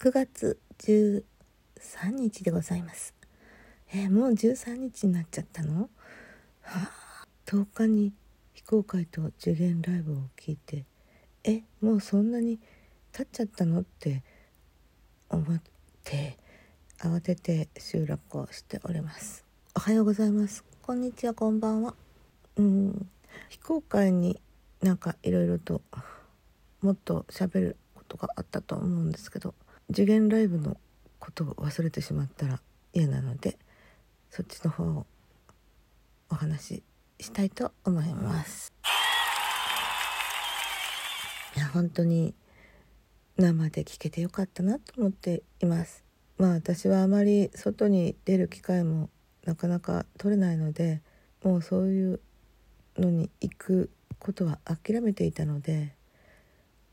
[0.00, 1.24] 9月13
[2.12, 3.14] 日でございます。
[3.92, 5.90] えー、もう13日になっちゃったの？
[6.62, 6.88] は
[7.24, 7.26] あ。
[7.46, 8.12] 10日に
[8.54, 10.84] 非公開と次元ライブを聞いて
[11.42, 12.60] えもうそんなに
[13.10, 13.80] 経っちゃったの？
[13.80, 14.22] って
[15.30, 15.60] 思っ
[16.04, 16.38] て
[17.00, 19.44] 慌てて収録をしております。
[19.74, 20.64] おはようございます。
[20.80, 21.96] こんにちはこんばんは。
[22.54, 23.08] うん。
[23.48, 24.40] 非公開に
[24.80, 25.82] なんかいろいろと
[26.82, 29.56] もっと喋ることがあったと思うんですけど
[29.92, 30.76] 次元ライブの
[31.18, 32.60] ことを忘れてしまったら
[32.92, 33.58] 嫌なので
[34.30, 35.06] そっちの方を
[36.30, 36.82] お話し
[37.20, 38.72] したいと思います。
[41.56, 42.34] いや本当に
[43.36, 46.04] 生で聞けてよかったなと思っています。
[46.36, 49.08] まあ私はあまり外に出る機会も
[49.44, 51.00] なかなか取れないので
[51.42, 52.20] もうそういう
[52.98, 55.94] のに行くことは諦めていたので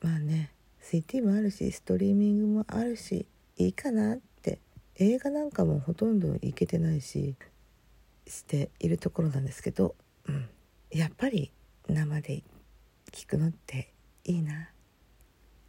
[0.00, 0.52] まあね
[0.90, 4.58] CT もあるしストリーミングもあるしいいかなって。
[5.00, 7.36] 映画なんかもほとんど行けてないし
[8.26, 9.94] しているところなんですけど、
[10.26, 10.48] うん、
[10.90, 11.52] やっぱり
[11.88, 12.42] 生で
[13.12, 13.92] 聞くのって
[14.24, 14.70] いいな。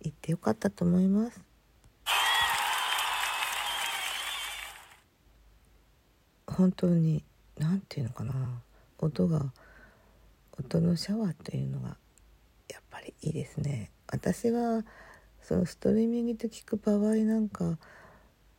[0.02, 1.42] 行ってよかったと思います。
[6.48, 7.24] 本当に
[7.58, 8.34] 何て言うのかな。
[8.98, 9.54] 音が
[10.58, 11.98] 音のシャワーというのが
[12.68, 13.92] やっぱりいいですね。
[14.08, 14.84] 私は
[15.42, 17.78] そのストリーミングで聞く場合なんか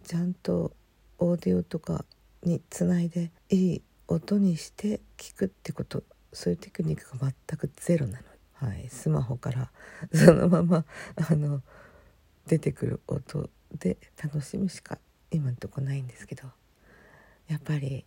[0.04, 0.72] ちゃんと
[1.18, 2.04] オーディオとか
[2.42, 6.02] につないでいい音にして聞くってこと。
[6.32, 8.20] そういうテクニックが全くゼロな
[8.62, 9.72] の、はい、スマホから
[10.14, 10.84] そのまま
[11.16, 11.60] あの
[12.46, 15.00] 出てくる音で楽しむしか
[15.32, 16.52] 今んとこないんですけど。
[17.50, 18.04] やっぱり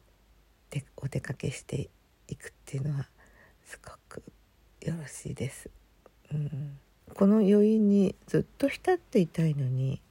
[0.70, 1.90] でお出かけして
[2.30, 3.10] いくっていうのは
[3.66, 4.24] すごく
[4.80, 5.70] よろしいです。
[6.32, 6.80] うん、
[7.16, 10.02] この余韻にずっと浸っていたいのに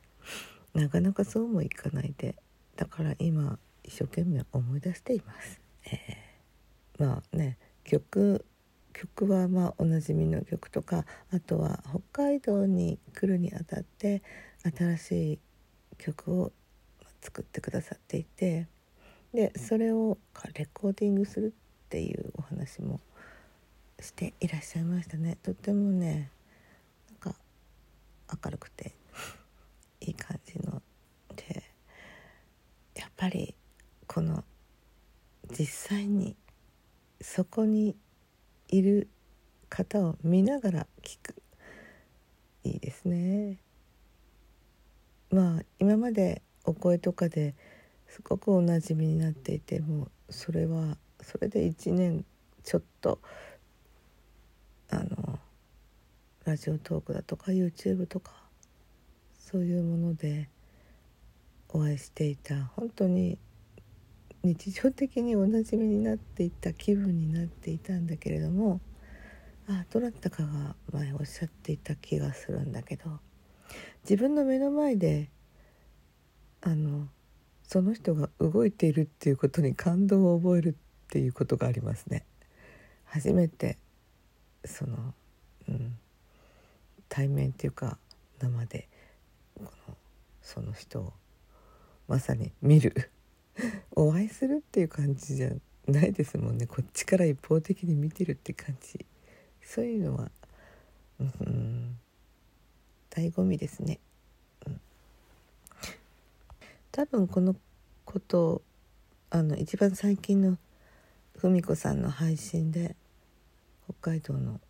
[0.75, 2.37] なかなかそうもいかないで
[2.77, 5.61] だから今一生懸命思い出しています。
[5.87, 8.45] えー、まあね曲
[8.93, 11.83] 曲はまあおなじみの曲とかあとは
[12.13, 14.23] 北海道に来るにあたって
[14.77, 15.39] 新しい
[15.99, 16.53] 曲を
[17.21, 18.69] 作ってくださっていて
[19.35, 20.19] でそれを
[20.55, 21.55] レコーディングする
[21.87, 23.01] っていうお話も
[24.01, 26.31] していらっしゃいましたねとってもね
[28.45, 28.95] 明るくて
[30.01, 30.83] いい感じの。
[31.37, 31.63] で
[32.95, 33.55] やっぱり
[34.07, 34.45] この
[35.51, 36.37] 実際に
[37.21, 37.97] そこに
[38.69, 39.09] いる
[39.69, 41.35] 方を見ながら聞く。
[42.65, 43.59] いいですね。
[45.31, 47.55] まあ今までお声とかで
[48.09, 52.25] すごくおなじみになっていてもそれはそれで1年
[52.63, 53.19] ちょっと
[54.91, 55.32] あの
[56.45, 58.33] ラジオトークだとか YouTube とか
[59.39, 60.49] そういうもので
[61.69, 63.39] お会いしていた本当に
[64.43, 68.81] 日常的におなじみになっていた気分になっていたんだけれども
[69.69, 73.21] あどなたかが前おっしゃっていた気がするんだけど
[74.03, 75.31] 自分の目の前で
[76.61, 77.07] あの
[77.63, 80.75] その人が動いているっていうことに感動を覚えるっ
[81.09, 82.27] ていうことがありますね。
[83.05, 83.79] 初めて
[84.65, 85.15] その、
[85.69, 85.99] うん、
[87.15, 87.99] 対面っていうか
[88.41, 88.89] 生で
[89.55, 89.71] この
[90.41, 91.13] その人を
[92.09, 93.11] まさに見る
[93.95, 95.51] お会いするっていう感じじゃ
[95.87, 96.67] ないですもんね。
[96.67, 99.05] こっちから一方的に見てるって感じ。
[99.61, 100.31] そういうのは、
[101.21, 101.99] うん、
[103.11, 104.01] 醍醐味ですね。
[104.67, 104.81] うん。
[106.93, 107.55] 多分この
[108.07, 108.63] こと
[109.29, 110.57] あの一番最近の
[111.35, 112.97] 文子さんの配信で
[113.85, 114.63] 北海道の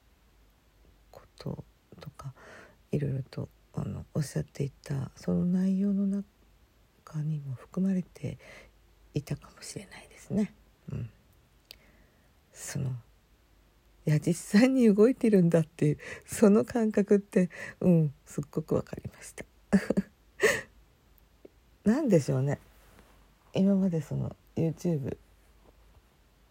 [1.12, 1.64] ことを
[2.02, 2.34] とか
[2.90, 8.38] いろいろとあのおっしゃっていたその内容の中にも含まれて
[9.14, 10.52] いたかもしれないですね。
[10.90, 11.08] うん、
[12.52, 12.90] その
[14.04, 17.50] いや実際に動いてるんだっていうその感覚って
[17.81, 19.44] うんすっごく分かりました。
[21.84, 22.58] 何でしょうね
[23.55, 25.16] 今までその YouTube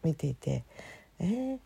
[0.04, 0.64] 見ていて
[1.20, 1.60] えー、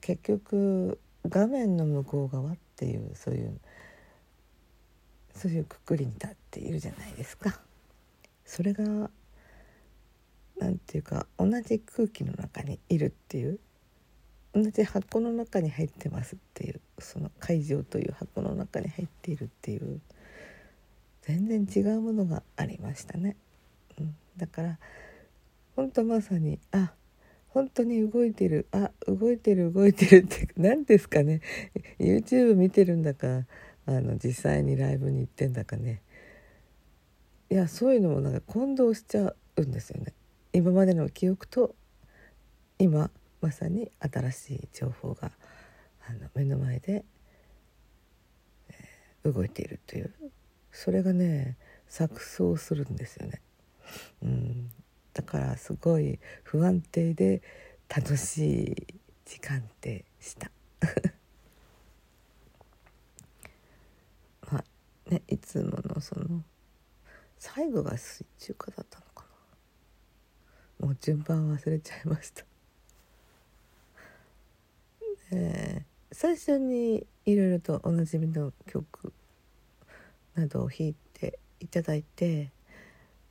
[0.00, 3.60] 結局画面の向こう側っていうそういう
[5.34, 7.60] そういうくくりに立っているじゃないですか。
[8.44, 9.10] それが
[10.58, 13.60] 何て言うか同じ空気の中にいるっていう
[14.54, 20.00] 同じ箱の中に入ってますっていうその会場という箱の中に入っているっていう
[21.22, 23.36] 全然違うものがありましたね。
[23.98, 24.78] うん、だから
[25.76, 26.92] 本当まさにあ
[27.58, 28.68] 本当に動いてる。
[28.70, 31.40] あ動いてる動いてるって 何ですかね。
[31.98, 33.48] YouTube 見てるんだか
[33.84, 36.00] あの実際にライブに行ってんだかね。
[37.50, 40.14] いやそういうのもなんか混同しちゃうんですよね。
[40.52, 41.74] 今までの記憶と
[42.78, 43.10] 今
[43.40, 45.32] まさに新しい情報が
[46.06, 47.04] あの目の前で、
[49.24, 50.14] え、動いているという。
[50.70, 51.56] それがね
[51.90, 53.42] 錯綜するんですよね。
[54.22, 54.70] うん、
[55.18, 57.42] だからすごい不安定で
[57.88, 58.86] 楽しい
[59.24, 60.48] 時間でした。
[64.48, 64.64] まあ
[65.10, 66.44] ねいつものその
[67.36, 69.26] 最後が水中華だったのか
[70.78, 72.44] なもう順番忘れちゃいました
[75.34, 79.12] えー、最初にいろいろとおなじみの曲
[80.36, 82.52] などを弾いていただいて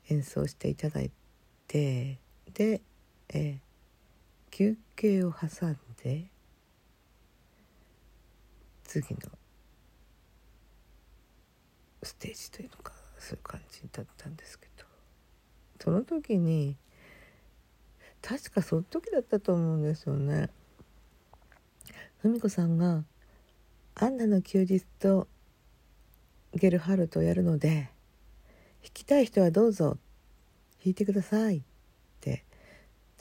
[0.09, 1.11] 演奏していただい
[1.67, 2.19] て
[2.53, 2.81] で、
[3.29, 3.59] え、
[4.51, 6.25] 休憩を挟んで
[8.83, 9.19] 次の
[12.01, 14.85] ステージというのかそういう感じだったんですけど
[15.79, 16.75] その時に
[18.21, 20.49] 確かその時だったと思うんですよね。
[22.23, 23.03] 文子さんが
[23.95, 25.27] 「アンナの休日」と
[26.53, 27.91] ゲルハルトをやるので
[28.81, 29.97] 弾きたい人はどうぞ
[30.83, 31.61] 弾いてくださいっ
[32.21, 32.43] て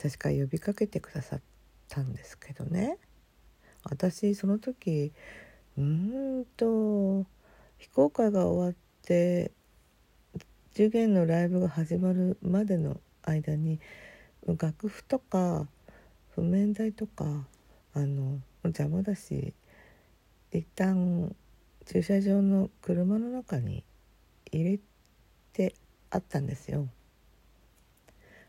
[0.01, 1.41] 確か呼びかけてくださっ
[1.89, 2.97] たんですけどね
[3.83, 5.11] 私その時
[5.77, 7.25] うんと
[7.77, 9.51] 非公開が終わって
[10.73, 13.79] 受験のライブが始まるまでの間に
[14.45, 15.67] 楽譜とか
[16.35, 17.47] 譜面台とか
[17.93, 19.53] あの邪魔だし
[20.51, 21.35] 一旦
[21.85, 23.83] 駐車場の車の中に
[24.51, 24.79] 入れ
[25.53, 25.75] て
[26.09, 26.87] あったんですよ。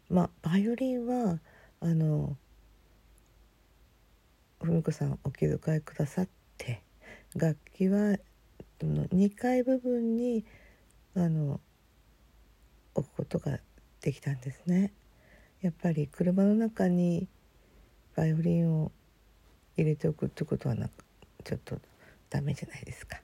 [0.08, 1.38] まあバイオリンは
[1.80, 2.36] あの
[4.60, 6.82] 文子さんお気遣いくださって
[7.36, 8.16] 楽器は
[8.80, 10.44] 2階部分に
[11.14, 11.60] あの
[12.94, 13.58] 置くことが
[14.00, 14.92] できたんですね。
[15.60, 17.28] やっぱり車の中に
[18.14, 18.92] バイオリンを
[19.76, 20.94] 入れておくってことはなんか
[21.44, 21.78] ちょっと
[22.30, 23.20] ダメじゃないですか。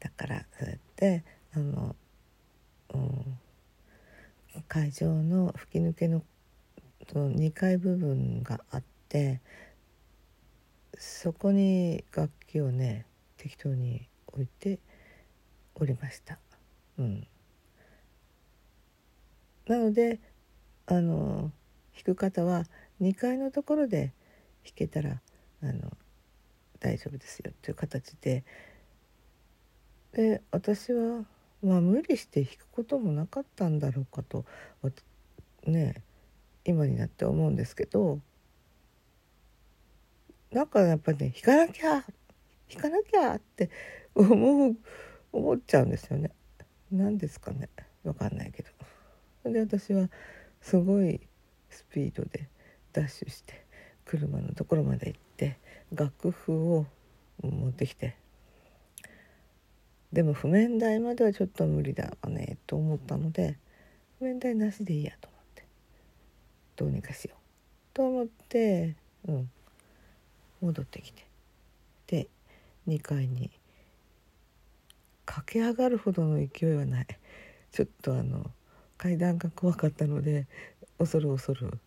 [0.00, 1.24] だからそうやって
[1.54, 1.94] あの、
[4.72, 6.22] 会場の吹き抜けの
[7.12, 9.42] 2階部分があって
[10.96, 13.04] そこに楽器をね
[13.36, 14.78] 適当に置いて
[15.74, 16.38] おりました。
[16.98, 17.26] うん、
[19.66, 20.20] なので
[20.86, 21.52] あの
[21.94, 22.64] 弾く方は
[23.02, 24.14] 2階のところで
[24.64, 25.20] 弾けたら
[25.62, 25.92] あの
[26.80, 28.42] 大丈夫ですよという形で
[30.12, 31.26] で私は、
[31.62, 34.44] まあ、無理して弾くこともなかったんだろうかと
[35.64, 36.02] ね
[36.64, 38.18] 今になって思うんですけど
[40.50, 42.04] なんかやっぱりね弾かなきゃ
[42.72, 43.70] 弾かなきゃって
[44.14, 44.76] 思う
[45.32, 46.30] 思っちゃうんですよね。
[46.90, 47.70] 何ですかね
[48.04, 48.62] わかんないけ
[49.44, 49.50] ど。
[49.50, 50.08] で私は
[50.60, 51.20] すごい
[51.70, 52.48] スピードで
[52.92, 53.64] ダッシュして
[54.04, 55.58] 車のところまで行って
[55.92, 56.86] 楽譜を
[57.42, 58.16] 持ってきて
[60.12, 63.56] でも譜面台まではちょっと無理だわねと思ったので
[64.18, 65.64] 譜面台なしでいいやと思って。
[66.76, 67.38] どうにかしよう。
[67.94, 68.94] と思って、
[69.26, 69.50] うん、
[70.60, 71.26] 戻ってきて。
[72.06, 72.28] で
[72.88, 73.50] 2階に
[75.24, 77.06] 駆け上がるほどの勢いはない。
[77.70, 78.50] ちょっとあの
[78.98, 80.46] 階段が怖かったので
[80.98, 81.78] 恐る恐る。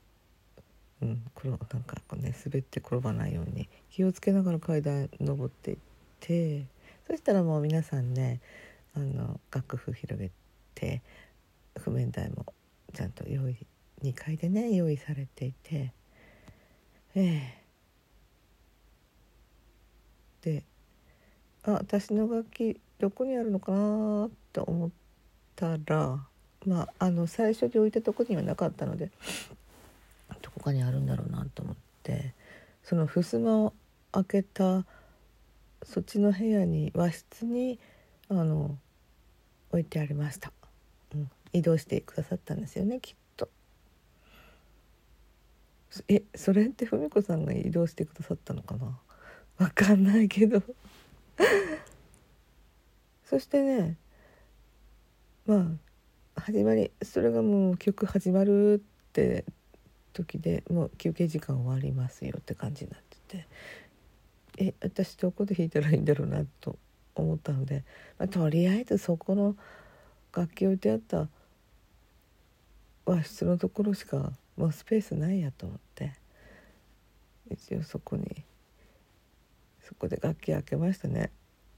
[1.02, 5.78] うん、これなんかこうね滑って転ばないように気をつけながら階段登っていっ
[6.20, 6.66] て
[7.08, 8.42] そしたらもう皆さんね
[8.96, 10.32] あの楽譜広げ
[10.74, 11.02] て
[11.80, 12.46] 譜面台も
[12.94, 13.58] ちゃんと用意
[14.04, 15.92] 2階でね用意されていて
[17.16, 17.66] ええ。
[20.42, 20.64] で
[21.64, 24.90] あ私の楽器どこにあるのかなと思っ
[25.56, 26.20] たら
[26.66, 29.12] まああの最初に置いたとこにはなかったので
[30.66, 32.34] 他にあるんだろうなと思って
[32.84, 33.74] その襖を
[34.12, 34.86] 開けた
[35.86, 37.80] そっちの部屋に和室に
[38.28, 38.78] あの
[39.70, 40.52] 置いてありました、
[41.14, 43.50] うん、移動してくださったんですよねきっと。
[46.10, 49.00] えそれって文子さんが移動してくださったのかな？
[49.58, 50.62] わかんないけど。
[53.24, 53.98] そしてね
[55.46, 55.78] ま
[56.36, 59.46] あ始まりそれがもう曲始まるって
[60.14, 63.48] 時でもう休憩時間終わりますよって感じになってて。
[64.58, 66.78] え私どこで弾いたらいいんだろうなと
[67.16, 67.84] 思ったので、
[68.18, 69.56] まあ、とりあえずそこの
[70.36, 71.30] 楽器置いてあった
[73.06, 76.14] 和室のところしかもうスペースないやと思って
[77.50, 78.44] 一応そこに
[79.82, 81.30] そこで楽器開けましたね。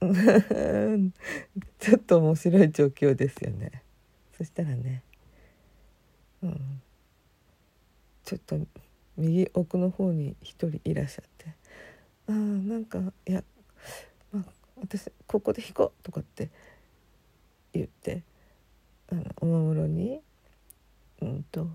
[1.78, 3.82] ちょっと面白い状況ですよね。
[4.36, 5.02] そしたらね
[6.42, 6.80] うん。
[8.24, 8.58] ちょっと
[9.16, 11.54] 右奥の方に一人いらっしゃって
[12.28, 13.42] 「あなんかいや、
[14.32, 14.44] まあ、
[14.80, 16.50] 私ここで弾こう」とかって
[17.72, 18.22] 言って
[19.10, 20.20] あのおもむろに
[21.20, 21.68] うんと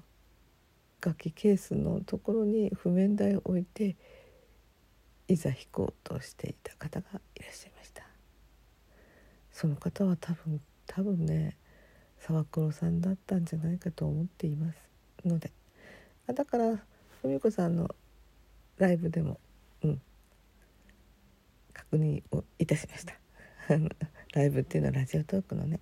[1.01, 3.95] 楽器ケースのところに譜面台を置いて
[5.27, 8.03] いざ弾こうとしていた方がいらっしゃいました。
[9.51, 11.57] その方は多分多分ね
[12.19, 14.77] 沢黒さんだったんじゃないかと思っています
[15.25, 15.51] ので。
[16.27, 16.79] だから
[17.21, 17.93] 文子さんの
[18.77, 19.39] ライブでも
[19.83, 20.01] うん
[21.97, 22.23] に
[22.59, 23.15] いたしました。
[24.33, 25.79] ライブっていうのはラジオトークのね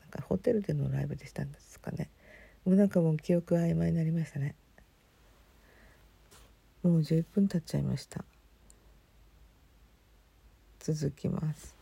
[0.00, 2.10] なんかホテルでのライブでしたんですかね。
[2.64, 4.54] もうなんかもう記憶曖昧になりましたね。
[6.82, 8.24] もう11分経っちゃいました。
[10.78, 11.76] 続きます。